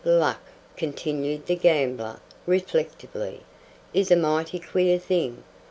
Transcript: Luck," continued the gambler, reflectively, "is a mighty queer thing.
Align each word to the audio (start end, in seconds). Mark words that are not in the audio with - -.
Luck," 0.03 0.41
continued 0.77 1.45
the 1.45 1.55
gambler, 1.55 2.19
reflectively, 2.47 3.41
"is 3.93 4.09
a 4.09 4.15
mighty 4.15 4.57
queer 4.57 4.97
thing. 4.97 5.43